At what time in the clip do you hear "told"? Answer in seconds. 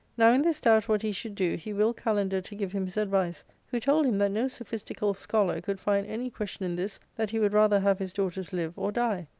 3.79-4.07